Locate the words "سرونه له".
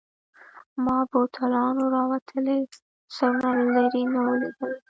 3.15-3.65